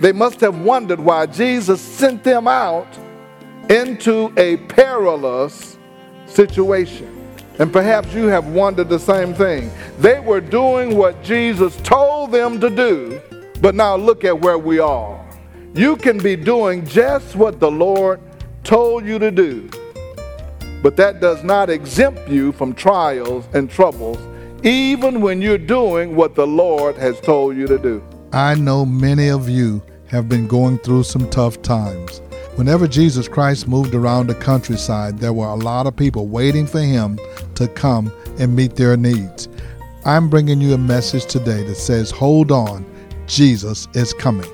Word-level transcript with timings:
they 0.00 0.12
must 0.12 0.40
have 0.40 0.60
wondered 0.60 1.00
why 1.00 1.26
Jesus 1.26 1.80
sent 1.80 2.22
them 2.22 2.46
out 2.46 2.86
into 3.68 4.32
a 4.36 4.56
perilous 4.68 5.78
situation. 6.26 7.14
And 7.58 7.72
perhaps 7.72 8.14
you 8.14 8.26
have 8.26 8.46
wondered 8.46 8.88
the 8.88 9.00
same 9.00 9.34
thing. 9.34 9.70
They 9.98 10.20
were 10.20 10.40
doing 10.40 10.96
what 10.96 11.22
Jesus 11.24 11.76
told 11.78 12.30
them 12.30 12.60
to 12.60 12.70
do, 12.70 13.20
but 13.60 13.74
now 13.74 13.96
look 13.96 14.24
at 14.24 14.40
where 14.40 14.58
we 14.58 14.78
are. 14.78 15.24
You 15.74 15.96
can 15.96 16.18
be 16.18 16.36
doing 16.36 16.86
just 16.86 17.34
what 17.34 17.58
the 17.58 17.70
Lord 17.70 18.20
told 18.62 19.04
you 19.04 19.18
to 19.18 19.30
do, 19.30 19.68
but 20.82 20.96
that 20.96 21.20
does 21.20 21.42
not 21.42 21.68
exempt 21.68 22.28
you 22.28 22.52
from 22.52 22.74
trials 22.74 23.46
and 23.54 23.68
troubles, 23.68 24.18
even 24.64 25.20
when 25.20 25.42
you're 25.42 25.58
doing 25.58 26.14
what 26.14 26.34
the 26.34 26.46
Lord 26.46 26.96
has 26.96 27.20
told 27.20 27.56
you 27.56 27.66
to 27.66 27.78
do. 27.78 28.02
I 28.32 28.54
know 28.56 28.84
many 28.84 29.28
of 29.28 29.48
you 29.48 29.82
have 30.08 30.28
been 30.28 30.46
going 30.46 30.78
through 30.78 31.04
some 31.04 31.30
tough 31.30 31.62
times. 31.62 32.20
Whenever 32.56 32.86
Jesus 32.86 33.26
Christ 33.26 33.66
moved 33.66 33.94
around 33.94 34.26
the 34.26 34.34
countryside, 34.34 35.18
there 35.18 35.32
were 35.32 35.46
a 35.46 35.54
lot 35.54 35.86
of 35.86 35.96
people 35.96 36.26
waiting 36.26 36.66
for 36.66 36.80
him 36.80 37.18
to 37.54 37.68
come 37.68 38.12
and 38.38 38.54
meet 38.54 38.76
their 38.76 38.98
needs. 38.98 39.48
I'm 40.04 40.28
bringing 40.28 40.60
you 40.60 40.74
a 40.74 40.78
message 40.78 41.24
today 41.24 41.62
that 41.62 41.76
says, 41.76 42.10
Hold 42.10 42.52
on, 42.52 42.84
Jesus 43.26 43.88
is 43.94 44.12
coming. 44.12 44.50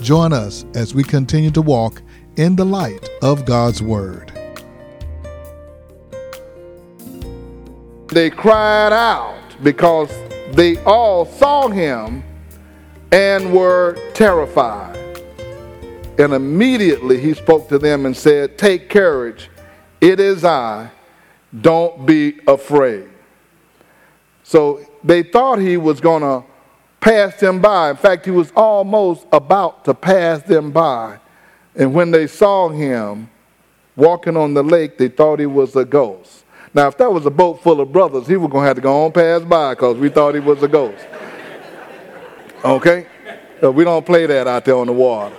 Join 0.00 0.32
us 0.32 0.64
as 0.74 0.94
we 0.94 1.04
continue 1.04 1.50
to 1.50 1.60
walk 1.60 2.00
in 2.36 2.56
the 2.56 2.64
light 2.64 3.10
of 3.20 3.44
God's 3.44 3.82
Word. 3.82 4.32
They 8.06 8.30
cried 8.30 8.94
out 8.94 9.38
because 9.62 10.10
they 10.52 10.78
all 10.84 11.26
saw 11.26 11.68
him 11.68 12.24
and 13.12 13.52
were 13.52 13.96
terrified. 14.14 14.96
And 16.18 16.32
immediately 16.32 17.20
he 17.20 17.34
spoke 17.34 17.68
to 17.68 17.78
them 17.78 18.06
and 18.06 18.16
said, 18.16 18.58
Take 18.58 18.88
courage, 18.88 19.50
it 20.00 20.18
is 20.18 20.44
I, 20.44 20.90
don't 21.60 22.06
be 22.06 22.40
afraid. 22.46 23.08
So 24.42 24.84
they 25.04 25.22
thought 25.22 25.58
he 25.58 25.76
was 25.76 26.00
going 26.00 26.22
to 26.22 26.44
pass 27.00 27.38
them 27.38 27.60
by. 27.60 27.90
In 27.90 27.96
fact, 27.96 28.24
he 28.24 28.30
was 28.30 28.50
almost 28.56 29.26
about 29.32 29.84
to 29.84 29.94
pass 29.94 30.42
them 30.42 30.70
by. 30.70 31.18
And 31.74 31.94
when 31.94 32.10
they 32.10 32.26
saw 32.26 32.68
him 32.68 33.30
walking 33.96 34.36
on 34.36 34.54
the 34.54 34.62
lake, 34.62 34.98
they 34.98 35.08
thought 35.08 35.38
he 35.38 35.46
was 35.46 35.76
a 35.76 35.84
ghost. 35.84 36.44
Now, 36.74 36.88
if 36.88 36.96
that 36.98 37.12
was 37.12 37.26
a 37.26 37.30
boat 37.30 37.62
full 37.62 37.80
of 37.80 37.92
brothers, 37.92 38.26
he 38.26 38.36
was 38.36 38.50
going 38.50 38.62
to 38.62 38.68
have 38.68 38.76
to 38.76 38.82
go 38.82 39.04
on 39.04 39.12
pass 39.12 39.42
by 39.42 39.74
because 39.74 39.96
we 39.96 40.08
thought 40.08 40.34
he 40.34 40.40
was 40.40 40.62
a 40.62 40.68
ghost. 40.68 41.06
Okay? 42.64 43.06
Uh, 43.62 43.72
we 43.72 43.84
don't 43.84 44.04
play 44.04 44.26
that 44.26 44.46
out 44.46 44.64
there 44.64 44.76
on 44.76 44.86
the 44.86 44.92
water. 44.92 45.36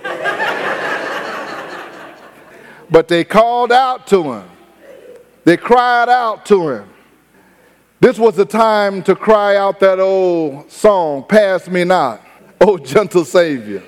but 2.90 3.08
they 3.08 3.24
called 3.24 3.72
out 3.72 4.08
to 4.08 4.34
him. 4.34 4.50
They 5.44 5.58
cried 5.58 6.10
out 6.10 6.46
to 6.48 6.70
him. 6.70 6.90
This 8.00 8.20
was 8.20 8.36
the 8.36 8.46
time 8.46 9.02
to 9.04 9.16
cry 9.16 9.56
out 9.56 9.80
that 9.80 10.00
old 10.00 10.70
song, 10.70 11.24
Pass 11.24 11.70
Me 11.70 11.86
Not, 11.86 12.22
O 12.60 12.78
gentle 12.78 13.24
Savior. 13.24 13.84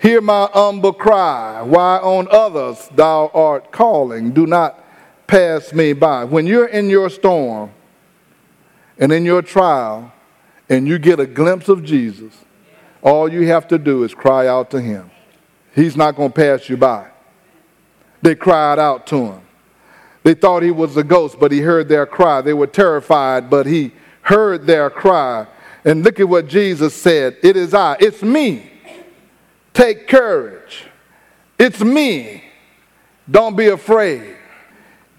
Hear 0.00 0.20
my 0.20 0.48
humble 0.52 0.92
cry, 0.92 1.62
why 1.62 1.98
on 1.98 2.28
others 2.30 2.88
thou 2.94 3.30
art 3.34 3.72
calling, 3.72 4.30
do 4.30 4.46
not 4.46 4.84
pass 5.26 5.72
me 5.72 5.92
by. 5.92 6.24
When 6.24 6.46
you're 6.46 6.68
in 6.68 6.88
your 6.88 7.10
storm 7.10 7.72
and 8.96 9.12
in 9.12 9.24
your 9.24 9.42
trial 9.42 10.12
and 10.68 10.86
you 10.86 10.98
get 10.98 11.20
a 11.20 11.26
glimpse 11.26 11.68
of 11.68 11.84
Jesus, 11.84 12.32
all 13.02 13.32
you 13.32 13.46
have 13.48 13.68
to 13.68 13.78
do 13.78 14.04
is 14.04 14.14
cry 14.14 14.46
out 14.46 14.70
to 14.72 14.80
him. 14.80 15.10
He's 15.74 15.96
not 15.96 16.16
going 16.16 16.30
to 16.30 16.34
pass 16.34 16.68
you 16.68 16.76
by. 16.76 17.08
They 18.22 18.34
cried 18.34 18.78
out 18.78 19.06
to 19.08 19.16
him. 19.16 19.40
They 20.24 20.34
thought 20.34 20.62
he 20.62 20.70
was 20.70 20.96
a 20.96 21.04
ghost, 21.04 21.38
but 21.38 21.52
he 21.52 21.60
heard 21.60 21.88
their 21.88 22.04
cry. 22.04 22.40
They 22.40 22.52
were 22.52 22.66
terrified, 22.66 23.48
but 23.48 23.66
he 23.66 23.92
heard 24.22 24.66
their 24.66 24.90
cry. 24.90 25.46
And 25.84 26.02
look 26.02 26.20
at 26.20 26.28
what 26.28 26.48
Jesus 26.48 26.94
said 26.94 27.36
It 27.42 27.56
is 27.56 27.72
I, 27.72 27.96
it's 28.00 28.22
me. 28.22 28.70
Take 29.72 30.08
courage. 30.08 30.84
It's 31.58 31.80
me. 31.80 32.42
Don't 33.30 33.56
be 33.56 33.68
afraid. 33.68 34.37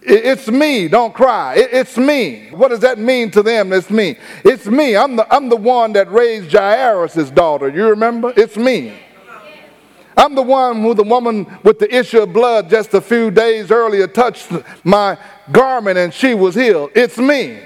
It's 0.02 0.48
me. 0.48 0.88
Don't 0.88 1.14
cry. 1.14 1.56
It's 1.58 1.98
me. 1.98 2.50
What 2.52 2.70
does 2.70 2.80
that 2.80 2.98
mean 2.98 3.32
to 3.32 3.44
them? 3.44 3.74
It's 3.74 3.90
me. 3.90 4.18
It's 4.46 4.66
me. 4.66 4.96
I'm 4.96 5.16
the, 5.16 5.34
I'm 5.34 5.50
the 5.50 5.58
one 5.58 5.94
that 5.94 6.12
raised 6.12 6.52
Jairus' 6.52 7.30
daughter. 7.32 7.70
You 7.70 7.88
remember? 7.90 8.34
It's 8.38 8.56
me. 8.58 8.94
I'm 10.16 10.36
the 10.36 10.42
one 10.42 10.82
who 10.82 10.94
the 10.94 11.04
woman 11.04 11.46
with 11.64 11.80
the 11.80 11.94
issue 11.96 12.20
of 12.20 12.34
blood 12.34 12.70
just 12.70 12.94
a 12.94 13.00
few 13.00 13.32
days 13.32 13.72
earlier 13.72 14.06
touched 14.06 14.52
my 14.84 15.18
garment 15.52 15.98
and 15.98 16.14
she 16.14 16.34
was 16.34 16.56
healed. 16.56 16.92
It's 16.94 17.18
me. 17.18 17.59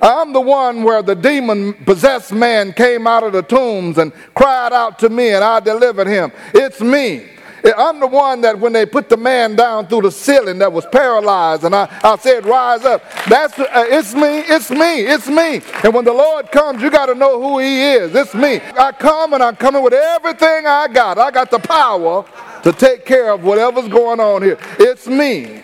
I'm 0.00 0.32
the 0.32 0.40
one 0.40 0.82
where 0.82 1.02
the 1.02 1.14
demon 1.14 1.74
possessed 1.84 2.32
man 2.32 2.72
came 2.72 3.06
out 3.06 3.22
of 3.24 3.32
the 3.32 3.42
tombs 3.42 3.98
and 3.98 4.12
cried 4.34 4.72
out 4.72 4.98
to 5.00 5.10
me 5.10 5.30
and 5.30 5.44
I 5.44 5.60
delivered 5.60 6.06
him. 6.06 6.32
It's 6.54 6.80
me. 6.80 7.28
I'm 7.64 8.00
the 8.00 8.06
one 8.06 8.40
that 8.40 8.58
when 8.58 8.72
they 8.72 8.86
put 8.86 9.08
the 9.08 9.16
man 9.16 9.54
down 9.54 9.86
through 9.86 10.02
the 10.02 10.10
ceiling 10.10 10.58
that 10.58 10.72
was 10.72 10.84
paralyzed, 10.86 11.64
and 11.64 11.74
I, 11.74 11.88
I 12.02 12.16
said, 12.16 12.44
Rise 12.44 12.84
up. 12.84 13.02
That's 13.28 13.58
uh, 13.58 13.66
it's 13.88 14.14
me, 14.14 14.40
it's 14.40 14.70
me, 14.70 15.00
it's 15.02 15.28
me. 15.28 15.60
And 15.84 15.94
when 15.94 16.04
the 16.04 16.12
Lord 16.12 16.50
comes, 16.50 16.82
you 16.82 16.90
got 16.90 17.06
to 17.06 17.14
know 17.14 17.40
who 17.40 17.58
He 17.60 17.82
is. 17.82 18.14
It's 18.14 18.34
me. 18.34 18.60
I 18.78 18.92
come 18.92 19.32
and 19.34 19.42
I'm 19.42 19.56
coming 19.56 19.82
with 19.82 19.92
everything 19.92 20.66
I 20.66 20.88
got. 20.88 21.18
I 21.18 21.30
got 21.30 21.50
the 21.50 21.60
power 21.60 22.24
to 22.64 22.72
take 22.72 23.06
care 23.06 23.30
of 23.30 23.44
whatever's 23.44 23.88
going 23.88 24.20
on 24.20 24.42
here. 24.42 24.58
It's 24.78 25.06
me. 25.06 25.62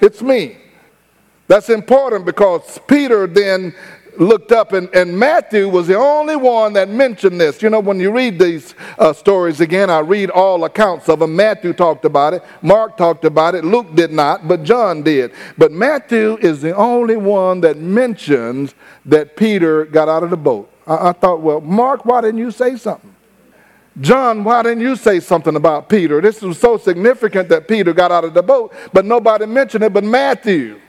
It's 0.00 0.20
me. 0.22 0.56
That's 1.46 1.68
important 1.68 2.24
because 2.24 2.78
Peter 2.88 3.26
then 3.26 3.74
looked 4.20 4.52
up, 4.52 4.72
and, 4.72 4.88
and 4.94 5.18
Matthew 5.18 5.68
was 5.68 5.86
the 5.86 5.96
only 5.96 6.36
one 6.36 6.72
that 6.74 6.88
mentioned 6.88 7.40
this. 7.40 7.62
You 7.62 7.70
know, 7.70 7.80
when 7.80 8.00
you 8.00 8.10
read 8.10 8.38
these 8.38 8.74
uh, 8.98 9.12
stories 9.12 9.60
again, 9.60 9.90
I 9.90 10.00
read 10.00 10.30
all 10.30 10.64
accounts 10.64 11.08
of 11.08 11.18
them. 11.18 11.34
Matthew 11.36 11.72
talked 11.72 12.04
about 12.04 12.34
it, 12.34 12.42
Mark 12.62 12.96
talked 12.96 13.24
about 13.24 13.54
it, 13.54 13.64
Luke 13.64 13.94
did 13.94 14.12
not, 14.12 14.46
but 14.46 14.62
John 14.62 15.02
did. 15.02 15.32
But 15.58 15.72
Matthew 15.72 16.36
is 16.40 16.60
the 16.60 16.74
only 16.74 17.16
one 17.16 17.60
that 17.62 17.76
mentions 17.78 18.74
that 19.04 19.36
Peter 19.36 19.84
got 19.84 20.08
out 20.08 20.22
of 20.22 20.30
the 20.30 20.36
boat. 20.36 20.70
I, 20.86 21.08
I 21.08 21.12
thought, 21.12 21.40
well, 21.40 21.60
Mark, 21.60 22.04
why 22.04 22.20
didn't 22.20 22.38
you 22.38 22.50
say 22.50 22.76
something? 22.76 23.14
John, 24.00 24.42
why 24.42 24.62
didn't 24.62 24.80
you 24.80 24.96
say 24.96 25.20
something 25.20 25.54
about 25.54 25.88
Peter? 25.88 26.20
This 26.20 26.42
was 26.42 26.58
so 26.58 26.76
significant 26.76 27.48
that 27.50 27.68
Peter 27.68 27.92
got 27.92 28.10
out 28.10 28.24
of 28.24 28.34
the 28.34 28.42
boat, 28.42 28.74
but 28.92 29.04
nobody 29.04 29.46
mentioned 29.46 29.84
it 29.84 29.92
but 29.92 30.02
Matthew. 30.02 30.80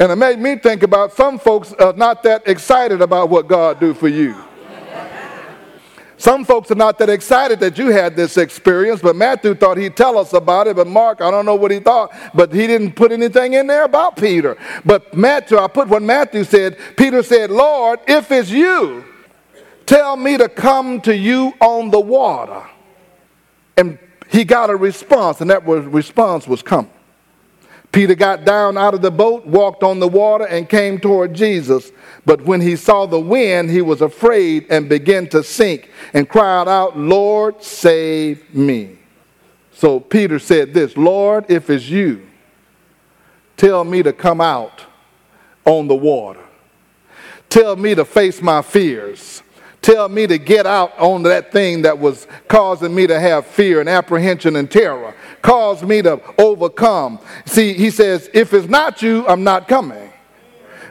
And 0.00 0.12
it 0.12 0.16
made 0.16 0.38
me 0.38 0.56
think 0.56 0.82
about 0.82 1.12
some 1.12 1.38
folks 1.38 1.72
are 1.72 1.92
not 1.92 2.22
that 2.22 2.46
excited 2.46 3.02
about 3.02 3.30
what 3.30 3.48
God 3.48 3.80
do 3.80 3.94
for 3.94 4.08
you. 4.08 4.36
Some 6.18 6.44
folks 6.44 6.70
are 6.72 6.76
not 6.76 6.98
that 6.98 7.08
excited 7.08 7.60
that 7.60 7.78
you 7.78 7.88
had 7.88 8.16
this 8.16 8.36
experience, 8.36 9.00
but 9.00 9.14
Matthew 9.14 9.54
thought 9.54 9.76
he'd 9.76 9.96
tell 9.96 10.18
us 10.18 10.32
about 10.32 10.66
it. 10.66 10.74
But 10.74 10.88
Mark, 10.88 11.20
I 11.20 11.30
don't 11.30 11.46
know 11.46 11.54
what 11.54 11.70
he 11.70 11.78
thought, 11.78 12.12
but 12.34 12.52
he 12.52 12.66
didn't 12.66 12.92
put 12.92 13.12
anything 13.12 13.52
in 13.52 13.68
there 13.68 13.84
about 13.84 14.16
Peter. 14.16 14.56
But 14.84 15.14
Matthew, 15.14 15.58
I 15.58 15.68
put 15.68 15.86
what 15.86 16.02
Matthew 16.02 16.42
said. 16.42 16.76
Peter 16.96 17.22
said, 17.22 17.52
Lord, 17.52 18.00
if 18.08 18.32
it's 18.32 18.50
you, 18.50 19.04
tell 19.86 20.16
me 20.16 20.36
to 20.36 20.48
come 20.48 21.00
to 21.02 21.16
you 21.16 21.54
on 21.60 21.90
the 21.90 22.00
water. 22.00 22.64
And 23.76 23.96
he 24.28 24.42
got 24.44 24.70
a 24.70 24.76
response, 24.76 25.40
and 25.40 25.50
that 25.50 25.64
was, 25.64 25.84
response 25.86 26.48
was 26.48 26.62
come. 26.62 26.90
Peter 27.92 28.14
got 28.14 28.44
down 28.44 28.76
out 28.76 28.94
of 28.94 29.02
the 29.02 29.10
boat, 29.10 29.46
walked 29.46 29.82
on 29.82 29.98
the 29.98 30.08
water, 30.08 30.46
and 30.46 30.68
came 30.68 30.98
toward 30.98 31.34
Jesus. 31.34 31.90
But 32.26 32.42
when 32.42 32.60
he 32.60 32.76
saw 32.76 33.06
the 33.06 33.20
wind, 33.20 33.70
he 33.70 33.80
was 33.80 34.02
afraid 34.02 34.66
and 34.68 34.88
began 34.88 35.28
to 35.30 35.42
sink 35.42 35.90
and 36.12 36.28
cried 36.28 36.68
out, 36.68 36.98
Lord, 36.98 37.62
save 37.62 38.54
me. 38.54 38.98
So 39.72 40.00
Peter 40.00 40.38
said 40.38 40.74
this 40.74 40.96
Lord, 40.96 41.46
if 41.48 41.70
it's 41.70 41.88
you, 41.88 42.26
tell 43.56 43.84
me 43.84 44.02
to 44.02 44.12
come 44.12 44.40
out 44.40 44.84
on 45.64 45.88
the 45.88 45.94
water. 45.94 46.44
Tell 47.48 47.76
me 47.76 47.94
to 47.94 48.04
face 48.04 48.42
my 48.42 48.60
fears 48.60 49.42
tell 49.80 50.08
me 50.08 50.26
to 50.26 50.38
get 50.38 50.66
out 50.66 50.92
on 50.98 51.22
that 51.22 51.52
thing 51.52 51.82
that 51.82 51.98
was 51.98 52.26
causing 52.48 52.94
me 52.94 53.06
to 53.06 53.18
have 53.18 53.46
fear 53.46 53.80
and 53.80 53.88
apprehension 53.88 54.56
and 54.56 54.70
terror, 54.70 55.14
cause 55.42 55.82
me 55.82 56.02
to 56.02 56.20
overcome. 56.38 57.18
See, 57.46 57.74
he 57.74 57.90
says, 57.90 58.30
if 58.32 58.52
it's 58.52 58.68
not 58.68 59.02
you, 59.02 59.26
I'm 59.26 59.44
not 59.44 59.68
coming. 59.68 60.07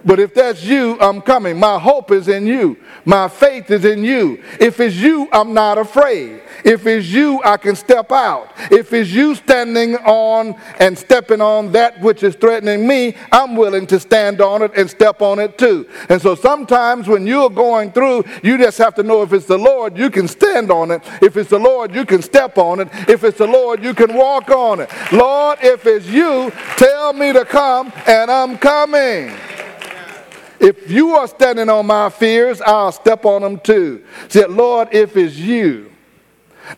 But 0.07 0.21
if 0.21 0.33
that's 0.33 0.63
you, 0.63 0.98
I'm 1.01 1.21
coming. 1.21 1.59
My 1.59 1.77
hope 1.77 2.12
is 2.12 2.30
in 2.30 2.48
you. 2.48 2.77
My 3.04 3.27
faith 3.27 3.69
is 3.69 3.83
in 3.83 4.06
you. 4.06 4.42
If 4.57 4.80
it's 4.80 4.95
you, 4.95 5.27
I'm 5.33 5.54
not 5.54 5.77
afraid. 5.77 6.42
If 6.63 6.88
it's 6.88 7.07
you, 7.07 7.42
I 7.44 7.57
can 7.57 7.75
step 7.75 8.13
out. 8.13 8.54
If 8.71 8.94
it's 8.94 9.09
you 9.09 9.36
standing 9.36 9.98
on 9.98 10.56
and 10.80 10.98
stepping 10.98 11.42
on 11.42 11.74
that 11.74 12.00
which 12.00 12.24
is 12.24 12.36
threatening 12.36 12.88
me, 12.88 13.15
I'm 13.33 13.57
willing 13.57 13.86
to 13.88 14.00
stand 14.00 14.39
on 14.39 14.62
it 14.62 14.71
and 14.77 14.89
step 14.89 15.21
on 15.21 15.39
it 15.39 15.57
too. 15.57 15.86
And 16.07 16.21
so 16.21 16.36
sometimes 16.36 17.10
when 17.10 17.27
you're 17.27 17.50
going 17.50 17.92
through, 17.92 18.24
you 18.44 18.57
just 18.57 18.77
have 18.77 18.95
to 18.95 19.03
know 19.03 19.24
if 19.24 19.33
it's 19.33 19.45
the 19.45 19.57
Lord, 19.57 19.98
you 19.98 20.10
can 20.10 20.30
stand 20.30 20.71
on 20.71 20.89
it. 20.92 21.01
If 21.21 21.36
it's 21.36 21.50
the 21.50 21.60
Lord, 21.60 21.94
you 21.94 22.06
can 22.06 22.21
step 22.21 22.57
on 22.57 22.80
it. 22.80 22.88
If 23.10 23.25
it's 23.25 23.39
the 23.39 23.48
Lord, 23.48 23.83
you 23.83 23.94
can 23.94 24.13
walk 24.13 24.50
on 24.51 24.80
it. 24.80 24.89
Lord, 25.12 25.60
if 25.62 25.86
it's 25.86 26.07
you, 26.07 26.50
tell 26.77 27.12
me 27.12 27.33
to 27.33 27.44
come 27.44 27.92
and 28.07 28.31
I'm 28.31 28.57
coming. 28.57 29.36
If 30.59 30.89
you 30.89 31.12
are 31.12 31.27
standing 31.27 31.69
on 31.69 31.86
my 31.86 32.09
fears, 32.09 32.62
I'll 32.62 32.92
step 32.92 33.25
on 33.25 33.42
them 33.42 33.59
too. 33.59 34.04
Said, 34.27 34.51
Lord, 34.51 34.89
if 34.92 35.15
it's 35.15 35.36
you. 35.36 35.92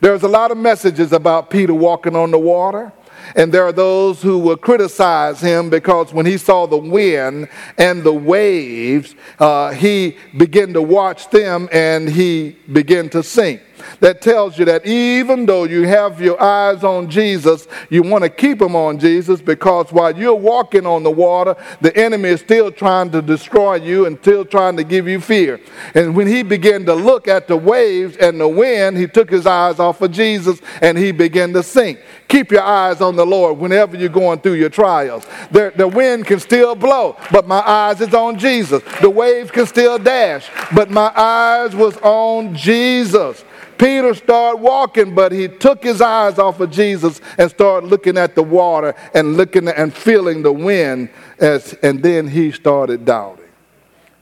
There's 0.01 0.23
a 0.23 0.27
lot 0.27 0.51
of 0.51 0.57
messages 0.57 1.13
about 1.13 1.49
Peter 1.49 1.73
walking 1.73 2.15
on 2.15 2.31
the 2.31 2.39
water. 2.39 2.91
And 3.35 3.51
there 3.51 3.63
are 3.63 3.71
those 3.71 4.21
who 4.21 4.39
will 4.39 4.57
criticize 4.57 5.39
him 5.39 5.69
because 5.69 6.13
when 6.13 6.25
he 6.25 6.37
saw 6.37 6.65
the 6.65 6.77
wind 6.77 7.47
and 7.77 8.03
the 8.03 8.13
waves, 8.13 9.13
uh, 9.37 9.71
he 9.71 10.17
began 10.35 10.73
to 10.73 10.81
watch 10.81 11.29
them 11.29 11.69
and 11.71 12.09
he 12.09 12.57
began 12.71 13.09
to 13.09 13.21
sink 13.21 13.61
that 13.99 14.21
tells 14.21 14.57
you 14.57 14.65
that 14.65 14.85
even 14.85 15.45
though 15.45 15.63
you 15.63 15.87
have 15.87 16.21
your 16.21 16.41
eyes 16.41 16.83
on 16.83 17.09
Jesus, 17.09 17.67
you 17.89 18.03
want 18.03 18.23
to 18.23 18.29
keep 18.29 18.59
them 18.59 18.75
on 18.75 18.99
Jesus 18.99 19.41
because 19.41 19.91
while 19.91 20.17
you're 20.17 20.33
walking 20.33 20.85
on 20.85 21.03
the 21.03 21.11
water, 21.11 21.55
the 21.81 21.95
enemy 21.97 22.29
is 22.29 22.41
still 22.41 22.71
trying 22.71 23.11
to 23.11 23.21
destroy 23.21 23.75
you 23.75 24.05
and 24.05 24.17
still 24.19 24.45
trying 24.45 24.77
to 24.77 24.83
give 24.83 25.07
you 25.07 25.19
fear. 25.19 25.59
And 25.95 26.15
when 26.15 26.27
he 26.27 26.43
began 26.43 26.85
to 26.85 26.93
look 26.93 27.27
at 27.27 27.47
the 27.47 27.57
waves 27.57 28.17
and 28.17 28.39
the 28.39 28.47
wind, 28.47 28.97
he 28.97 29.07
took 29.07 29.29
his 29.29 29.45
eyes 29.45 29.79
off 29.79 30.01
of 30.01 30.11
Jesus 30.11 30.61
and 30.81 30.97
he 30.97 31.11
began 31.11 31.53
to 31.53 31.63
sink. 31.63 31.99
Keep 32.27 32.51
your 32.51 32.61
eyes 32.61 33.01
on 33.01 33.15
the 33.15 33.25
Lord 33.25 33.57
whenever 33.57 33.97
you're 33.97 34.09
going 34.09 34.39
through 34.39 34.53
your 34.53 34.69
trials. 34.69 35.25
The, 35.51 35.73
the 35.75 35.87
wind 35.87 36.27
can 36.27 36.39
still 36.39 36.75
blow, 36.75 37.17
but 37.31 37.47
my 37.47 37.59
eyes 37.59 38.01
is 38.01 38.13
on 38.13 38.37
Jesus. 38.37 38.83
The 39.01 39.09
waves 39.09 39.49
can 39.49 39.65
still 39.65 39.97
dash, 39.97 40.49
but 40.73 40.91
my 40.91 41.11
eyes 41.15 41.75
was 41.75 41.97
on 41.97 42.55
Jesus. 42.55 43.43
Peter 43.79 44.13
started 44.13 44.61
walking, 44.61 45.15
but 45.15 45.31
he 45.31 45.47
took 45.47 45.81
his 45.81 46.01
eyes 46.01 46.37
off 46.37 46.59
of 46.59 46.69
Jesus 46.69 47.21
and 47.37 47.49
started 47.49 47.87
looking 47.87 48.17
at 48.17 48.35
the 48.35 48.43
water 48.43 48.93
and 49.13 49.37
looking 49.37 49.69
and 49.69 49.93
feeling 49.93 50.43
the 50.43 50.51
wind, 50.51 51.09
as, 51.39 51.73
and 51.81 52.03
then 52.03 52.27
he 52.27 52.51
started 52.51 53.05
doubting. 53.05 53.45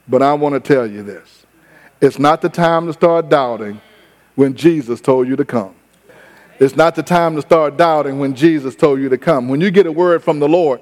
But 0.07 0.21
I 0.21 0.33
want 0.35 0.53
to 0.53 0.59
tell 0.61 0.85
you 0.85 1.01
this 1.01 1.45
it's 1.99 2.19
not 2.19 2.41
the 2.41 2.49
time 2.49 2.85
to 2.85 2.93
start 2.93 3.29
doubting 3.29 3.81
when 4.35 4.53
Jesus 4.53 5.01
told 5.01 5.27
you 5.27 5.35
to 5.35 5.45
come. 5.45 5.73
It's 6.59 6.75
not 6.75 6.95
the 6.95 7.03
time 7.03 7.35
to 7.35 7.41
start 7.41 7.77
doubting 7.77 8.19
when 8.19 8.35
Jesus 8.35 8.75
told 8.75 8.99
you 8.99 9.09
to 9.09 9.17
come. 9.17 9.49
When 9.49 9.59
you 9.59 9.71
get 9.71 9.87
a 9.87 9.91
word 9.91 10.23
from 10.23 10.39
the 10.39 10.47
Lord, 10.47 10.81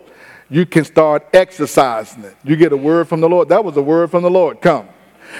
you 0.49 0.65
can 0.65 0.83
start 0.83 1.25
exercising 1.33 2.25
it. 2.25 2.35
You 2.43 2.57
get 2.57 2.73
a 2.73 2.77
word 2.77 3.07
from 3.07 3.21
the 3.21 3.29
Lord. 3.29 3.49
That 3.49 3.63
was 3.63 3.77
a 3.77 3.81
word 3.81 4.11
from 4.11 4.23
the 4.23 4.29
Lord. 4.29 4.61
Come. 4.61 4.89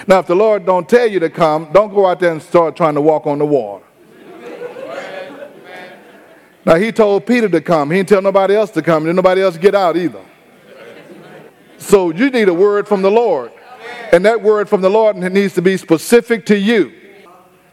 Now, 0.06 0.18
if 0.20 0.26
the 0.26 0.34
Lord 0.34 0.66
don't 0.66 0.88
tell 0.88 1.06
you 1.06 1.20
to 1.20 1.30
come, 1.30 1.70
don't 1.72 1.92
go 1.92 2.06
out 2.06 2.20
there 2.20 2.32
and 2.32 2.42
start 2.42 2.76
trying 2.76 2.94
to 2.94 3.00
walk 3.00 3.26
on 3.26 3.38
the 3.38 3.46
water. 3.46 3.84
Now, 6.64 6.74
he 6.74 6.90
told 6.90 7.26
Peter 7.26 7.48
to 7.48 7.60
come. 7.60 7.92
He 7.92 7.98
didn't 7.98 8.08
tell 8.08 8.22
nobody 8.22 8.56
else 8.56 8.72
to 8.72 8.82
come. 8.82 9.04
Didn't 9.04 9.16
nobody 9.16 9.40
else 9.40 9.56
get 9.56 9.74
out 9.74 9.96
either. 9.96 10.24
So 11.78 12.10
you 12.10 12.30
need 12.30 12.48
a 12.48 12.54
word 12.54 12.88
from 12.88 13.02
the 13.02 13.10
Lord. 13.10 13.52
And 14.12 14.24
that 14.24 14.42
word 14.42 14.68
from 14.68 14.80
the 14.80 14.90
Lord 14.90 15.16
needs 15.16 15.54
to 15.54 15.62
be 15.62 15.76
specific 15.76 16.46
to 16.46 16.58
you. 16.58 16.92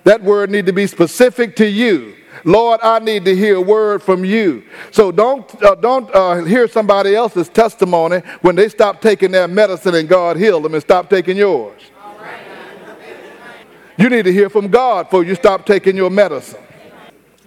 That 0.03 0.21
word 0.21 0.51
need 0.51 0.65
to 0.67 0.73
be 0.73 0.85
specific 0.85 1.55
to 1.55 1.67
you. 1.67 2.15
Lord, 2.43 2.81
I 2.83 2.99
need 2.99 3.25
to 3.25 3.35
hear 3.35 3.55
a 3.55 3.61
word 3.61 4.03
from 4.03 4.25
you. 4.25 4.63
So 4.91 5.11
don't, 5.11 5.63
uh, 5.63 5.75
don't 5.75 6.13
uh, 6.13 6.43
hear 6.43 6.67
somebody 6.67 7.15
else's 7.15 7.47
testimony 7.47 8.19
when 8.41 8.55
they 8.55 8.69
stop 8.69 9.01
taking 9.01 9.31
their 9.31 9.47
medicine 9.47 9.95
and 9.95 10.09
God 10.09 10.37
healed 10.37 10.63
them 10.63 10.73
and 10.73 10.83
stop 10.83 11.09
taking 11.09 11.37
yours. 11.37 11.81
You 13.97 14.09
need 14.09 14.23
to 14.23 14.33
hear 14.33 14.49
from 14.49 14.69
God 14.69 15.03
before 15.03 15.23
you 15.23 15.35
stop 15.35 15.65
taking 15.65 15.95
your 15.95 16.09
medicine. 16.09 16.61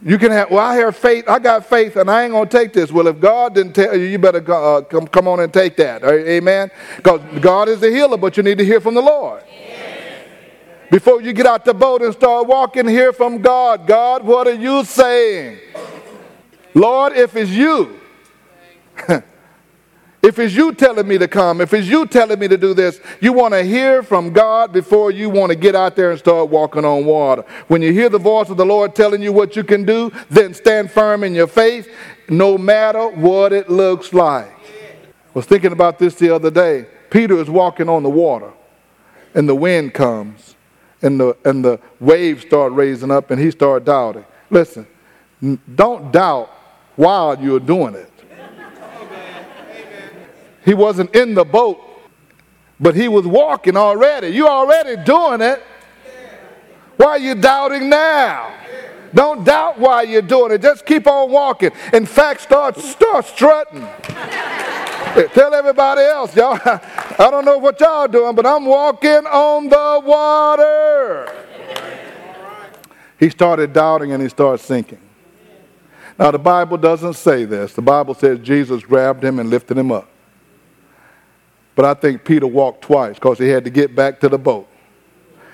You 0.02 0.18
can 0.18 0.30
have, 0.30 0.50
well, 0.50 0.60
I 0.60 0.76
have 0.76 0.96
faith, 0.96 1.28
I 1.28 1.38
got 1.38 1.66
faith, 1.66 1.96
and 1.96 2.10
I 2.10 2.24
ain't 2.24 2.32
going 2.32 2.48
to 2.48 2.56
take 2.56 2.72
this. 2.72 2.92
Well, 2.92 3.06
if 3.06 3.18
God 3.18 3.54
didn't 3.54 3.72
tell 3.72 3.96
you, 3.96 4.04
you 4.04 4.18
better 4.18 4.44
uh, 4.52 4.82
come, 4.82 5.06
come 5.08 5.26
on 5.26 5.40
and 5.40 5.52
take 5.52 5.76
that. 5.78 6.04
Amen? 6.04 6.70
Because 6.96 7.20
God 7.40 7.68
is 7.68 7.80
the 7.80 7.90
healer, 7.90 8.16
but 8.16 8.36
you 8.36 8.42
need 8.42 8.58
to 8.58 8.64
hear 8.64 8.80
from 8.80 8.94
the 8.94 9.00
Lord. 9.00 9.42
Before 10.90 11.20
you 11.20 11.32
get 11.32 11.46
out 11.46 11.64
the 11.64 11.74
boat 11.74 12.02
and 12.02 12.12
start 12.12 12.46
walking, 12.46 12.86
hear 12.86 13.12
from 13.12 13.42
God. 13.42 13.86
God, 13.86 14.22
what 14.22 14.46
are 14.46 14.54
you 14.54 14.84
saying? 14.84 15.58
Lord, 16.74 17.14
if 17.14 17.34
it's 17.34 17.50
you, 17.50 17.98
If 20.26 20.40
it's 20.40 20.56
you 20.56 20.72
telling 20.72 21.06
me 21.06 21.18
to 21.18 21.28
come, 21.28 21.60
if 21.60 21.72
it's 21.72 21.86
you 21.86 22.04
telling 22.04 22.40
me 22.40 22.48
to 22.48 22.56
do 22.56 22.74
this, 22.74 23.00
you 23.20 23.32
want 23.32 23.54
to 23.54 23.62
hear 23.62 24.02
from 24.02 24.32
God 24.32 24.72
before 24.72 25.12
you 25.12 25.30
want 25.30 25.50
to 25.50 25.56
get 25.56 25.76
out 25.76 25.94
there 25.94 26.10
and 26.10 26.18
start 26.18 26.50
walking 26.50 26.84
on 26.84 27.04
water. 27.04 27.44
When 27.68 27.80
you 27.80 27.92
hear 27.92 28.08
the 28.08 28.18
voice 28.18 28.50
of 28.50 28.56
the 28.56 28.66
Lord 28.66 28.96
telling 28.96 29.22
you 29.22 29.32
what 29.32 29.54
you 29.54 29.62
can 29.62 29.84
do, 29.84 30.10
then 30.28 30.52
stand 30.52 30.90
firm 30.90 31.22
in 31.22 31.32
your 31.32 31.46
faith, 31.46 31.88
no 32.28 32.58
matter 32.58 33.06
what 33.06 33.52
it 33.52 33.70
looks 33.70 34.12
like. 34.12 34.50
I 34.50 35.32
was 35.32 35.46
thinking 35.46 35.70
about 35.70 36.00
this 36.00 36.16
the 36.16 36.34
other 36.34 36.50
day. 36.50 36.88
Peter 37.08 37.38
is 37.38 37.48
walking 37.48 37.88
on 37.88 38.02
the 38.02 38.10
water, 38.10 38.52
and 39.34 39.48
the 39.48 39.54
wind 39.54 39.94
comes, 39.94 40.56
and 41.02 41.20
the, 41.20 41.36
and 41.44 41.64
the 41.64 41.78
waves 42.00 42.44
start 42.44 42.72
raising 42.72 43.12
up, 43.12 43.30
and 43.30 43.40
he 43.40 43.52
starts 43.52 43.86
doubting. 43.86 44.24
Listen, 44.50 44.88
don't 45.76 46.10
doubt 46.10 46.50
while 46.96 47.40
you're 47.40 47.60
doing 47.60 47.94
it. 47.94 48.10
He 50.66 50.74
wasn't 50.74 51.14
in 51.14 51.34
the 51.34 51.44
boat, 51.44 51.80
but 52.80 52.96
he 52.96 53.06
was 53.06 53.24
walking 53.24 53.76
already. 53.76 54.28
You're 54.28 54.50
already 54.50 55.02
doing 55.02 55.40
it. 55.40 55.62
Why 56.96 57.06
are 57.06 57.18
you 57.18 57.36
doubting 57.36 57.88
now? 57.88 58.52
Don't 59.14 59.44
doubt 59.44 59.78
why 59.78 60.02
you're 60.02 60.20
doing 60.20 60.50
it. 60.52 60.60
Just 60.60 60.84
keep 60.84 61.06
on 61.06 61.30
walking. 61.30 61.70
In 61.92 62.04
fact, 62.04 62.40
start 62.40 62.76
start 62.78 63.24
strutting. 63.26 63.80
Tell 65.32 65.54
everybody 65.54 66.02
else, 66.02 66.34
y'all. 66.34 66.58
I 66.64 67.28
don't 67.30 67.44
know 67.44 67.58
what 67.58 67.78
y'all 67.78 68.08
doing, 68.08 68.34
but 68.34 68.44
I'm 68.44 68.66
walking 68.66 69.24
on 69.26 69.68
the 69.68 70.02
water. 70.04 71.32
He 73.18 73.30
started 73.30 73.72
doubting 73.72 74.12
and 74.12 74.22
he 74.22 74.28
started 74.28 74.62
sinking. 74.62 75.00
Now, 76.18 76.32
the 76.32 76.38
Bible 76.38 76.76
doesn't 76.76 77.14
say 77.14 77.44
this. 77.44 77.72
The 77.72 77.82
Bible 77.82 78.14
says 78.14 78.40
Jesus 78.40 78.82
grabbed 78.82 79.22
him 79.22 79.38
and 79.38 79.48
lifted 79.48 79.78
him 79.78 79.92
up. 79.92 80.08
But 81.76 81.84
I 81.84 81.94
think 81.94 82.24
Peter 82.24 82.46
walked 82.46 82.82
twice 82.82 83.14
because 83.14 83.38
he 83.38 83.48
had 83.48 83.64
to 83.64 83.70
get 83.70 83.94
back 83.94 84.18
to 84.20 84.28
the 84.28 84.38
boat. 84.38 84.66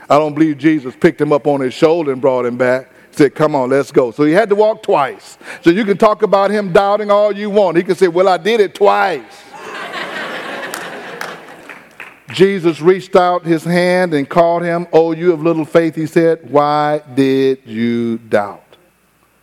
I 0.09 0.19
don't 0.19 0.35
believe 0.35 0.57
Jesus 0.57 0.95
picked 0.95 1.21
him 1.21 1.33
up 1.33 1.47
on 1.47 1.61
his 1.61 1.75
shoulder 1.75 2.13
and 2.13 2.21
brought 2.21 2.47
him 2.47 2.57
back. 2.57 2.91
He 3.11 3.17
Said, 3.17 3.35
Come 3.35 3.55
on, 3.55 3.71
let's 3.71 3.91
go. 3.91 4.13
So 4.13 4.25
he 4.25 4.33
had 4.33 4.49
to 4.49 4.55
walk 4.55 4.83
twice. 4.83 5.37
So 5.63 5.71
you 5.71 5.85
can 5.85 5.99
talk 5.99 6.23
about 6.23 6.51
him 6.51 6.73
doubting 6.73 7.11
all 7.11 7.37
you 7.37 7.51
want. 7.51 7.77
He 7.77 7.83
can 7.83 7.97
say, 7.97 8.09
Well, 8.09 8.29
I 8.29 8.37
did 8.37 8.61
it 8.61 8.75
twice. 8.75 9.23
Jesus 12.33 12.81
reached 12.81 13.17
out 13.17 13.45
his 13.45 13.65
hand 13.65 14.15
and 14.15 14.29
called 14.29 14.63
him, 14.63 14.87
Oh, 14.93 15.13
you 15.13 15.33
of 15.33 15.43
little 15.43 15.65
faith, 15.65 15.97
he 15.97 16.07
said, 16.07 16.49
Why 16.49 17.03
did 17.15 17.67
you 17.67 18.19
doubt? 18.19 18.77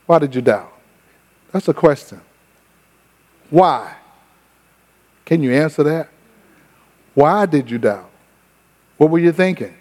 Why 0.05 0.19
did 0.19 0.33
you 0.33 0.41
doubt? 0.41 0.73
That's 1.51 1.67
a 1.67 1.73
question. 1.73 2.21
Why? 3.49 3.95
Can 5.25 5.43
you 5.43 5.51
answer 5.51 5.83
that? 5.83 6.09
Why 7.13 7.45
did 7.45 7.69
you 7.69 7.77
doubt? 7.77 8.09
What 8.97 9.09
were 9.09 9.19
you 9.19 9.31
thinking? 9.31 9.75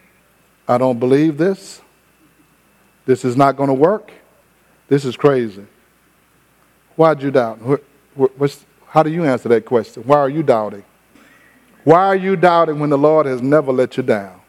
I 0.67 0.79
don't 0.79 0.99
believe 0.99 1.39
this. 1.39 1.81
This 3.07 3.25
is 3.25 3.37
not 3.37 3.57
going 3.57 3.69
to 3.69 3.75
work. 3.75 4.13
This 4.89 5.05
is 5.05 5.17
crazy. 5.17 5.67
Why 6.97 7.15
did 7.15 7.23
you 7.23 7.31
doubt? 7.31 7.61
how 8.89 9.03
do 9.03 9.11
you 9.11 9.25
answer 9.25 9.49
that 9.49 9.65
question? 9.65 10.03
Why 10.03 10.19
are 10.19 10.29
you 10.29 10.43
doubting? 10.43 10.85
Why 11.85 12.07
are 12.07 12.17
you 12.17 12.37
doubting 12.37 12.81
when 12.81 12.91
the 12.91 12.99
Lord 12.99 13.27
has 13.27 13.41
never 13.41 13.73
let 13.73 13.97
you 13.97 14.03
down? 14.03 14.41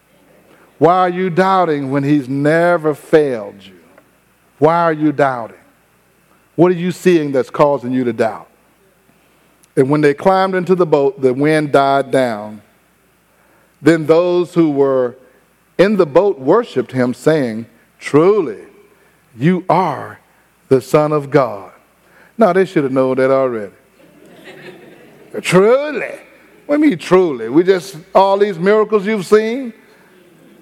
Why 0.78 0.98
are 0.98 1.08
you 1.08 1.30
doubting 1.30 1.90
when 1.90 2.02
He's 2.02 2.28
never 2.28 2.94
failed 2.94 3.62
you? 3.62 3.78
Why 4.58 4.82
are 4.82 4.92
you 4.92 5.12
doubting? 5.12 5.56
What 6.56 6.72
are 6.72 6.74
you 6.76 6.92
seeing 6.92 7.32
that's 7.32 7.50
causing 7.50 7.92
you 7.92 8.04
to 8.04 8.12
doubt? 8.12 8.48
And 9.76 9.88
when 9.88 10.00
they 10.00 10.14
climbed 10.14 10.54
into 10.54 10.74
the 10.74 10.86
boat, 10.86 11.20
the 11.20 11.32
wind 11.32 11.72
died 11.72 12.10
down 12.10 12.60
then 13.82 14.06
those 14.06 14.54
who 14.54 14.70
were 14.70 15.16
in 15.78 15.96
the 15.96 16.06
boat 16.06 16.38
worshiped 16.38 16.92
him, 16.92 17.14
saying, 17.14 17.66
Truly, 17.98 18.66
you 19.36 19.64
are 19.68 20.20
the 20.68 20.80
Son 20.80 21.12
of 21.12 21.30
God. 21.30 21.72
Now, 22.36 22.52
they 22.52 22.64
should 22.64 22.84
have 22.84 22.92
known 22.92 23.16
that 23.16 23.30
already. 23.30 23.72
Truly. 25.42 26.20
What 26.70 26.76
do 26.76 26.84
you 26.84 26.90
mean 26.90 26.98
truly? 27.00 27.48
We 27.48 27.64
just, 27.64 27.96
all 28.14 28.38
these 28.38 28.56
miracles 28.56 29.04
you've 29.04 29.26
seen, 29.26 29.74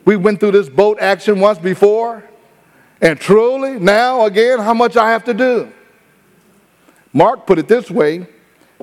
we 0.07 0.17
went 0.17 0.41
through 0.41 0.53
this 0.53 0.71
boat 0.71 0.97
action 1.01 1.39
once 1.39 1.59
before, 1.59 2.25
and 3.03 3.21
truly, 3.21 3.79
now 3.79 4.25
again, 4.25 4.59
how 4.59 4.73
much 4.73 4.97
I 4.97 5.11
have 5.11 5.25
to 5.25 5.35
do? 5.35 5.71
Mark 7.13 7.47
put 7.47 7.59
it 7.59 7.69
this 7.69 7.91
way 7.91 8.27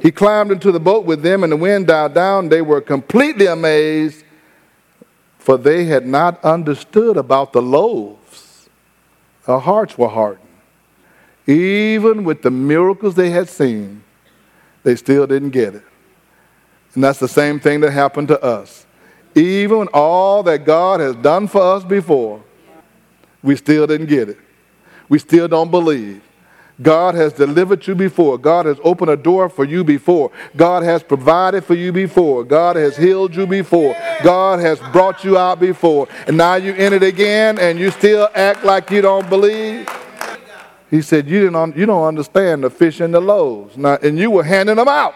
He 0.03 0.11
climbed 0.11 0.51
into 0.51 0.71
the 0.71 0.79
boat 0.79 1.05
with 1.05 1.23
them, 1.23 1.41
and 1.43 1.51
the 1.51 1.57
wind 1.57 1.87
died 1.87 2.13
down. 2.13 2.49
They 2.49 2.61
were 2.61 2.79
completely 2.79 3.47
amazed, 3.47 4.24
for 5.45 5.59
they 5.59 5.85
had 5.85 6.07
not 6.07 6.43
understood 6.43 7.17
about 7.17 7.53
the 7.53 7.61
loaves. 7.61 8.67
Their 9.45 9.59
hearts 9.59 9.95
were 9.95 10.07
hardened. 10.07 10.49
Even 11.45 12.23
with 12.23 12.41
the 12.41 12.49
miracles 12.49 13.13
they 13.13 13.29
had 13.29 13.47
seen, 13.47 14.03
they 14.81 14.95
still 14.95 15.27
didn't 15.27 15.51
get 15.51 15.75
it. 15.75 15.83
And 16.95 17.03
that's 17.03 17.19
the 17.19 17.27
same 17.27 17.59
thing 17.59 17.81
that 17.81 17.91
happened 17.91 18.29
to 18.29 18.41
us. 18.41 18.87
Even 19.35 19.87
all 19.93 20.41
that 20.41 20.65
God 20.65 20.99
has 20.99 21.15
done 21.17 21.47
for 21.47 21.61
us 21.61 21.83
before, 21.83 22.43
we 23.43 23.55
still 23.55 23.85
didn't 23.85 24.07
get 24.07 24.29
it. 24.29 24.39
We 25.09 25.19
still 25.19 25.47
don't 25.47 25.69
believe. 25.69 26.23
God 26.81 27.15
has 27.15 27.31
delivered 27.33 27.87
you 27.87 27.95
before. 27.95 28.37
God 28.37 28.65
has 28.65 28.77
opened 28.83 29.09
a 29.09 29.17
door 29.17 29.47
for 29.49 29.63
you 29.63 29.83
before. 29.83 30.31
God 30.55 30.83
has 30.83 31.03
provided 31.03 31.63
for 31.63 31.73
you 31.73 31.93
before. 31.93 32.43
God 32.43 32.75
has 32.75 32.97
healed 32.97 33.35
you 33.35 33.47
before. 33.47 33.95
God 34.23 34.59
has 34.59 34.79
brought 34.91 35.23
you 35.23 35.37
out 35.37 35.59
before. 35.59 36.07
And 36.27 36.37
now 36.37 36.55
you 36.55 36.73
in 36.73 36.91
it 36.91 37.03
again 37.03 37.57
and 37.59 37.79
you 37.79 37.91
still 37.91 38.29
act 38.35 38.65
like 38.65 38.91
you 38.91 39.01
don't 39.01 39.29
believe. 39.29 39.87
He 40.91 41.01
said, 41.01 41.29
You, 41.29 41.49
didn't 41.49 41.77
you 41.77 41.85
don't 41.85 42.05
understand 42.05 42.63
the 42.63 42.69
fish 42.69 42.99
and 42.99 43.13
the 43.13 43.21
loaves. 43.21 43.77
Now, 43.77 43.97
and 44.01 44.17
you 44.17 44.29
were 44.29 44.43
handing 44.43 44.75
them 44.75 44.87
out. 44.87 45.15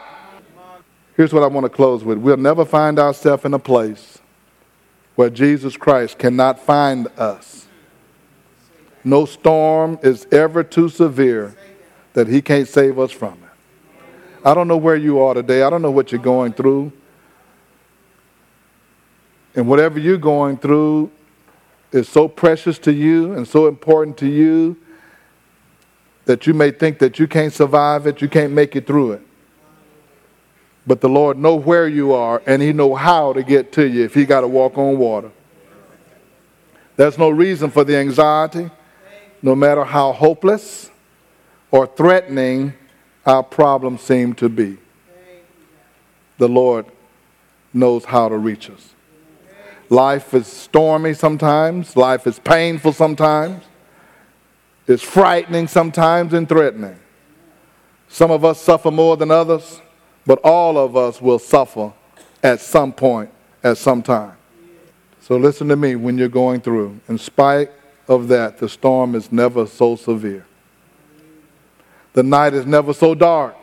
Here's 1.15 1.33
what 1.33 1.43
I 1.43 1.47
want 1.47 1.65
to 1.65 1.69
close 1.69 2.03
with. 2.03 2.17
We'll 2.17 2.37
never 2.37 2.63
find 2.63 2.97
ourselves 2.97 3.43
in 3.43 3.53
a 3.53 3.59
place 3.59 4.19
where 5.15 5.29
Jesus 5.29 5.75
Christ 5.75 6.17
cannot 6.17 6.59
find 6.59 7.07
us. 7.17 7.67
No 9.03 9.25
storm 9.25 9.97
is 10.03 10.27
ever 10.31 10.63
too 10.63 10.89
severe 10.89 11.55
that 12.13 12.27
he 12.27 12.41
can't 12.41 12.67
save 12.67 12.99
us 12.99 13.11
from 13.11 13.33
it. 13.33 13.49
I 14.43 14.53
don't 14.53 14.67
know 14.67 14.77
where 14.77 14.95
you 14.95 15.19
are 15.19 15.33
today. 15.33 15.63
I 15.63 15.69
don't 15.69 15.81
know 15.81 15.91
what 15.91 16.11
you're 16.11 16.21
going 16.21 16.53
through. 16.53 16.91
And 19.55 19.67
whatever 19.67 19.99
you're 19.99 20.17
going 20.17 20.57
through 20.57 21.11
is 21.91 22.07
so 22.07 22.27
precious 22.27 22.77
to 22.79 22.93
you 22.93 23.33
and 23.33 23.47
so 23.47 23.67
important 23.67 24.17
to 24.17 24.27
you 24.27 24.77
that 26.25 26.45
you 26.45 26.53
may 26.53 26.71
think 26.71 26.99
that 26.99 27.19
you 27.19 27.27
can't 27.27 27.51
survive 27.51 28.05
it, 28.05 28.21
you 28.21 28.29
can't 28.29 28.53
make 28.53 28.75
it 28.75 28.85
through 28.85 29.13
it. 29.13 29.21
But 30.85 31.01
the 31.01 31.09
Lord 31.09 31.37
know 31.37 31.55
where 31.55 31.87
you 31.87 32.13
are 32.13 32.41
and 32.45 32.61
he 32.61 32.73
know 32.73 32.95
how 32.95 33.33
to 33.33 33.43
get 33.43 33.71
to 33.73 33.87
you 33.87 34.03
if 34.05 34.13
he 34.13 34.25
got 34.25 34.41
to 34.41 34.47
walk 34.47 34.77
on 34.77 34.97
water. 34.97 35.31
There's 36.95 37.17
no 37.17 37.29
reason 37.29 37.71
for 37.71 37.83
the 37.83 37.95
anxiety 37.97 38.69
no 39.41 39.55
matter 39.55 39.83
how 39.83 40.11
hopeless 40.11 40.89
or 41.71 41.87
threatening 41.87 42.73
our 43.25 43.43
problems 43.43 44.01
seem 44.01 44.33
to 44.35 44.49
be. 44.49 44.77
The 46.37 46.49
Lord 46.49 46.85
knows 47.73 48.05
how 48.05 48.29
to 48.29 48.37
reach 48.37 48.69
us. 48.69 48.95
Life 49.89 50.33
is 50.33 50.47
stormy 50.47 51.13
sometimes, 51.13 51.95
life 51.95 52.27
is 52.27 52.39
painful 52.39 52.93
sometimes, 52.93 53.63
it's 54.87 55.03
frightening 55.03 55.67
sometimes 55.67 56.33
and 56.33 56.47
threatening. 56.47 56.99
Some 58.07 58.31
of 58.31 58.43
us 58.43 58.59
suffer 58.59 58.91
more 58.91 59.17
than 59.17 59.31
others, 59.31 59.81
but 60.25 60.39
all 60.43 60.77
of 60.77 60.95
us 60.95 61.21
will 61.21 61.39
suffer 61.39 61.93
at 62.43 62.59
some 62.59 62.91
point, 62.91 63.29
at 63.63 63.77
some 63.77 64.01
time. 64.01 64.35
So 65.21 65.37
listen 65.37 65.67
to 65.67 65.75
me 65.75 65.95
when 65.95 66.17
you're 66.17 66.27
going 66.27 66.61
through. 66.61 66.99
In 67.07 67.17
spite 67.17 67.71
of 68.09 68.27
that, 68.27 68.57
the 68.57 68.67
storm 68.67 69.13
is 69.15 69.31
never 69.31 69.67
so 69.67 69.95
severe. 69.95 70.45
The 72.13 72.23
night 72.23 72.55
is 72.55 72.65
never 72.65 72.91
so 72.91 73.13
dark, 73.13 73.55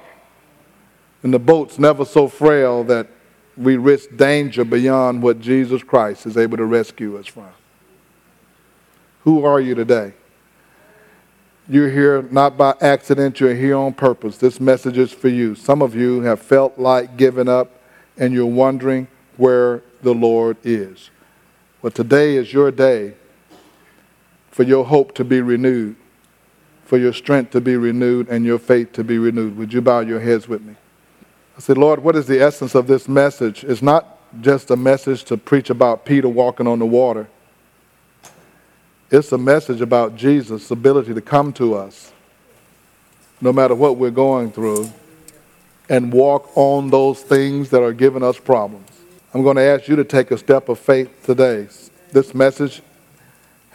and 1.23 1.35
the 1.35 1.38
boat's 1.38 1.79
never 1.79 2.05
so 2.05 2.29
frail 2.29 2.85
that 2.85 3.09
we 3.57 3.76
risk 3.76 4.17
danger 4.17 4.65
beyond 4.65 5.23
what 5.23 5.41
Jesus 5.41 5.83
Christ 5.83 6.26
is 6.26 6.37
able 6.37 6.57
to 6.57 6.65
rescue 6.65 7.19
us 7.19 7.26
from. 7.26 7.50
Who 9.25 9.45
are 9.45 9.61
you 9.61 9.75
today? 9.75 10.15
You're 11.69 11.91
here 11.91 12.23
not 12.31 12.57
by 12.57 12.76
accident, 12.81 13.41
you're 13.41 13.55
here 13.55 13.76
on 13.76 13.95
purpose. 13.95 14.38
This 14.38 14.61
message 14.61 14.99
is 14.99 15.11
for 15.11 15.29
you. 15.29 15.57
Some 15.57 15.83
of 15.83 15.97
you 15.97 16.21
have 16.21 16.41
felt 16.41 16.79
like 16.79 17.17
giving 17.17 17.49
up 17.49 17.73
and 18.17 18.33
you're 18.33 18.47
wondering 18.47 19.09
where 19.37 19.83
the 20.03 20.15
Lord 20.15 20.57
is. 20.62 21.11
Well, 21.83 21.91
today 21.91 22.37
is 22.37 22.53
your 22.53 22.71
day 22.71 23.15
for 24.57 24.63
your 24.63 24.87
hope 24.87 25.15
to 25.15 25.23
be 25.23 25.43
renewed, 25.43 25.95
for 26.87 26.97
your 26.97 27.13
strength 27.13 27.51
to 27.51 27.61
be 27.61 27.77
renewed, 27.77 28.27
and 28.31 28.47
your 28.47 28.59
faith 28.59 28.91
to 28.91 29.05
be 29.05 29.19
renewed. 29.19 29.55
Would 29.59 29.71
you 29.75 29.83
bow 29.83 30.01
your 30.01 30.19
heads 30.19 30.49
with 30.49 30.63
me? 30.63 30.77
I 31.59 31.61
said, 31.61 31.77
Lord, 31.77 32.03
what 32.03 32.17
is 32.17 32.25
the 32.25 32.41
essence 32.41 32.75
of 32.75 32.87
this 32.87 33.07
message? 33.07 33.65
It's 33.65 33.83
not 33.83 34.19
just 34.41 34.71
a 34.71 34.77
message 34.77 35.25
to 35.25 35.37
preach 35.37 35.69
about 35.69 36.07
Peter 36.07 36.27
walking 36.27 36.67
on 36.67 36.79
the 36.79 36.87
water. 36.87 37.29
It's 39.11 39.31
a 39.31 39.37
message 39.37 39.83
about 39.83 40.17
Jesus' 40.17 40.71
ability 40.71 41.13
to 41.13 41.21
come 41.21 41.53
to 41.53 41.75
us, 41.75 42.11
no 43.43 43.53
matter 43.53 43.75
what 43.75 43.99
we're 43.99 44.11
going 44.11 44.53
through, 44.53 44.91
and 45.91 46.11
walk 46.11 46.51
on 46.57 46.89
those 46.89 47.21
things 47.21 47.69
that 47.69 47.83
are 47.83 47.93
giving 47.93 48.23
us 48.23 48.39
problems. 48.39 48.89
I'm 49.35 49.43
going 49.43 49.57
to 49.57 49.63
ask 49.63 49.87
you 49.87 49.97
to 49.97 50.05
take 50.05 50.31
a 50.31 50.39
step 50.39 50.71
of 50.71 50.79
faith 50.79 51.27
today. 51.27 51.69
This 52.11 52.35
message 52.35 52.81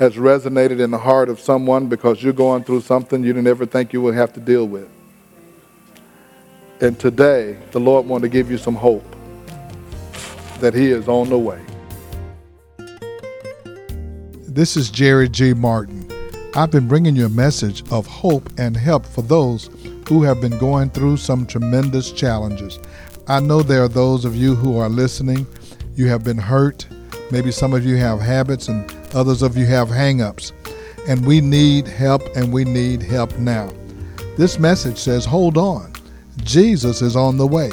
has 0.01 0.15
resonated 0.15 0.79
in 0.79 0.89
the 0.89 0.97
heart 0.97 1.29
of 1.29 1.39
someone 1.39 1.85
because 1.85 2.23
you're 2.23 2.33
going 2.33 2.63
through 2.63 2.81
something 2.81 3.23
you 3.23 3.33
didn't 3.33 3.45
ever 3.45 3.67
think 3.67 3.93
you 3.93 4.01
would 4.01 4.15
have 4.15 4.33
to 4.33 4.39
deal 4.39 4.67
with. 4.67 4.89
And 6.79 6.99
today, 6.99 7.55
the 7.69 7.79
Lord 7.79 8.07
wants 8.07 8.23
to 8.23 8.27
give 8.29 8.49
you 8.49 8.57
some 8.57 8.73
hope 8.73 9.05
that 10.59 10.73
He 10.73 10.89
is 10.89 11.07
on 11.07 11.29
the 11.29 11.37
way. 11.37 11.61
This 14.47 14.75
is 14.75 14.89
Jerry 14.89 15.29
G. 15.29 15.53
Martin. 15.53 16.11
I've 16.55 16.71
been 16.71 16.87
bringing 16.87 17.15
you 17.15 17.27
a 17.27 17.29
message 17.29 17.83
of 17.91 18.07
hope 18.07 18.49
and 18.57 18.75
help 18.75 19.05
for 19.05 19.21
those 19.21 19.69
who 20.09 20.23
have 20.23 20.41
been 20.41 20.57
going 20.57 20.89
through 20.89 21.17
some 21.17 21.45
tremendous 21.45 22.11
challenges. 22.11 22.79
I 23.27 23.39
know 23.39 23.61
there 23.61 23.83
are 23.83 23.87
those 23.87 24.25
of 24.25 24.35
you 24.35 24.55
who 24.55 24.79
are 24.79 24.89
listening, 24.89 25.45
you 25.93 26.07
have 26.07 26.23
been 26.23 26.39
hurt. 26.39 26.87
Maybe 27.29 27.51
some 27.51 27.75
of 27.75 27.85
you 27.85 27.97
have 27.97 28.19
habits 28.19 28.67
and 28.67 28.91
Others 29.13 29.41
of 29.41 29.57
you 29.57 29.65
have 29.65 29.89
hangups. 29.89 30.51
And 31.07 31.25
we 31.25 31.41
need 31.41 31.87
help 31.87 32.23
and 32.35 32.53
we 32.53 32.63
need 32.63 33.01
help 33.01 33.37
now. 33.37 33.71
This 34.37 34.59
message 34.59 34.97
says, 34.97 35.25
hold 35.25 35.57
on. 35.57 35.93
Jesus 36.43 37.01
is 37.01 37.15
on 37.15 37.37
the 37.37 37.47
way. 37.47 37.71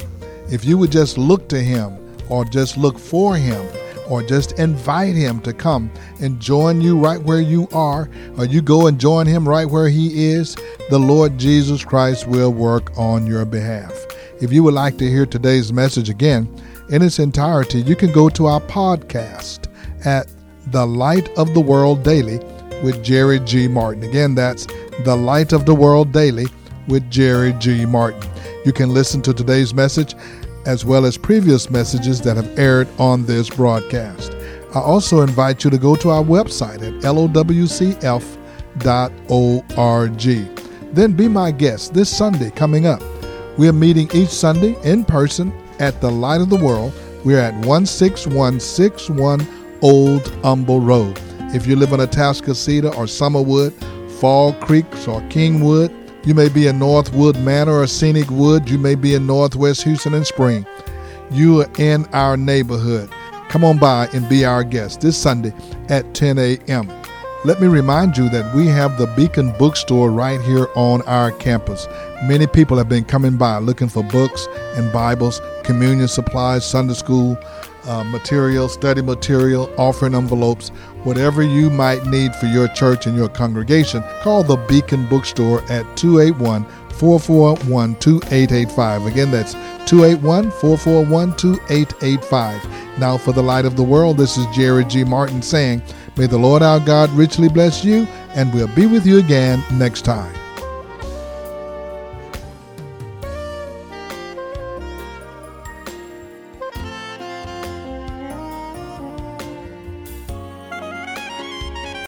If 0.51 0.65
you 0.65 0.79
would 0.79 0.91
just 0.91 1.19
look 1.19 1.49
to 1.51 1.61
him 1.61 1.99
or 2.29 2.45
just 2.45 2.77
look 2.77 2.99
for 2.99 3.37
him 3.37 3.67
or 4.09 4.23
just 4.23 4.59
invite 4.59 5.15
him 5.15 5.41
to 5.43 5.53
come 5.53 5.91
and 6.21 6.41
join 6.41 6.81
you 6.81 6.99
right 6.99 7.21
where 7.21 7.43
you 7.43 7.69
are, 7.73 8.09
or 8.39 8.47
you 8.47 8.63
go 8.63 8.87
and 8.87 8.99
join 8.99 9.27
him 9.27 9.47
right 9.47 9.67
where 9.67 9.89
he 9.89 10.31
is, 10.31 10.57
the 10.89 10.99
Lord 10.99 11.37
Jesus 11.37 11.85
Christ 11.85 12.27
will 12.27 12.53
work 12.53 12.97
on 12.97 13.27
your 13.27 13.45
behalf. 13.45 13.93
If 14.41 14.51
you 14.51 14.63
would 14.63 14.75
like 14.75 14.97
to 14.99 15.09
hear 15.09 15.27
today's 15.27 15.73
message 15.73 16.09
again 16.09 16.49
in 16.89 17.03
its 17.03 17.19
entirety, 17.19 17.83
you 17.83 17.95
can 17.95 18.11
go 18.11 18.31
to 18.31 18.47
our 18.47 18.63
podcast 18.63 19.67
at 20.07 20.27
the 20.71 20.87
Light 20.87 21.29
of 21.39 21.55
the 21.55 21.61
World 21.61 22.03
Daily 22.03 22.39
with 22.83 23.03
Jerry 23.03 23.41
G. 23.41 23.69
Martin. 23.69 24.03
Again, 24.03 24.35
that's 24.35 24.67
The 25.05 25.17
Light 25.17 25.53
of 25.53 25.65
the 25.65 25.75
World 25.75 26.13
Daily 26.13 26.47
with 26.87 27.11
Jerry 27.11 27.55
G. 27.55 27.87
Martin. 27.87 28.23
You 28.67 28.73
can 28.73 28.93
listen 28.93 29.23
to 29.23 29.33
today's 29.33 29.73
message 29.73 30.15
as 30.67 30.85
well 30.85 31.07
as 31.07 31.17
previous 31.17 31.71
messages 31.71 32.21
that 32.21 32.37
have 32.37 32.59
aired 32.59 32.89
on 32.99 33.25
this 33.25 33.49
broadcast. 33.49 34.35
I 34.75 34.81
also 34.81 35.23
invite 35.23 35.65
you 35.65 35.71
to 35.71 35.79
go 35.79 35.97
to 35.97 36.11
our 36.11 36.23
website 36.23 36.83
at 36.83 36.93
lowcf.org. 37.03 38.05
Then 40.95 41.13
be 41.13 41.29
my 41.29 41.51
guest 41.51 41.95
this 41.95 42.15
Sunday 42.15 42.51
coming 42.51 42.87
up. 42.87 43.03
We 43.57 43.69
are 43.69 43.73
meeting 43.73 44.11
each 44.13 44.29
Sunday 44.29 44.77
in 44.85 45.05
person 45.05 45.51
at 45.79 46.03
the 46.03 46.11
Light 46.11 46.43
of 46.43 46.51
the 46.51 46.57
World. 46.57 46.93
We're 47.25 47.41
at 47.41 47.55
16161 47.65 49.58
Old 49.83 50.29
Humble 50.43 50.81
Road. 50.81 51.19
If 51.55 51.67
you 51.67 51.77
live 51.77 51.93
in 51.93 52.01
Atascocita 52.01 52.95
or 52.97 53.05
Summerwood, 53.05 53.73
Fall 54.21 54.53
Creeks 54.55 55.07
or 55.07 55.21
Kingwood, 55.23 55.95
you 56.27 56.35
may 56.35 56.49
be 56.49 56.67
in 56.67 56.79
Northwood 56.79 57.39
Manor 57.41 57.81
or 57.81 57.87
Scenic 57.87 58.29
Wood, 58.31 58.69
you 58.69 58.79
may 58.79 58.95
be 58.95 59.15
in 59.15 59.27
Northwest 59.27 59.83
Houston 59.85 60.15
and 60.15 60.27
Spring. 60.27 60.67
You 61.31 61.63
are 61.63 61.71
in 61.79 62.05
our 62.07 62.37
neighborhood. 62.37 63.11
Come 63.49 63.65
on 63.65 63.79
by 63.79 64.09
and 64.13 64.29
be 64.29 64.45
our 64.45 64.65
guest 64.65 65.01
this 65.01 65.17
Sunday 65.17 65.55
at 65.89 66.15
10 66.15 66.39
a.m. 66.39 66.89
Let 67.45 67.61
me 67.61 67.69
remind 67.69 68.17
you 68.17 68.29
that 68.31 68.53
we 68.55 68.67
have 68.67 68.99
the 68.99 69.07
Beacon 69.17 69.53
Bookstore 69.59 70.11
right 70.11 70.41
here 70.41 70.67
on 70.75 71.03
our 71.03 71.31
campus. 71.31 71.87
Many 72.25 72.49
people 72.49 72.77
have 72.77 72.89
been 72.89 73.05
coming 73.05 73.37
by 73.37 73.59
looking 73.59 73.89
for 73.89 74.03
books 74.03 74.49
and 74.75 74.93
Bibles, 74.93 75.41
communion 75.63 76.09
supplies, 76.09 76.69
Sunday 76.69 76.95
school 76.95 77.39
uh, 77.89 78.05
material, 78.05 78.69
study 78.69 79.03
material, 79.03 79.73
offering 79.79 80.15
envelopes, 80.15 80.69
whatever 81.05 81.43
you 81.43 81.71
might 81.71 82.05
need 82.07 82.35
for 82.37 82.47
your 82.47 82.69
church 82.69 83.07
and 83.07 83.17
your 83.17 83.29
congregation. 83.29 84.03
Call 84.21 84.45
the 84.45 84.57
Beacon 84.69 85.07
Bookstore 85.07 85.63
at 85.71 85.97
281 85.97 86.65
441 86.99 87.95
2885. 87.97 89.07
Again, 89.07 89.31
that's 89.31 89.55
281 89.89 90.51
441 90.51 91.37
2885. 91.37 92.99
Now, 92.99 93.17
for 93.17 93.33
the 93.33 93.43
light 93.43 93.65
of 93.65 93.77
the 93.77 93.83
world, 93.83 94.17
this 94.19 94.37
is 94.37 94.47
Jerry 94.55 94.85
G. 94.85 95.05
Martin 95.05 95.41
saying, 95.41 95.83
May 96.17 96.27
the 96.27 96.39
Lord 96.39 96.63
our 96.63 96.81
God 96.81 97.11
richly 97.11 97.49
bless 97.49 97.85
you, 97.85 98.07
and 98.35 98.53
we'll 98.53 98.75
be 98.75 98.87
with 98.87 99.07
you 99.07 99.19
again 99.19 99.63
next 99.79 100.03
time. 100.03 100.38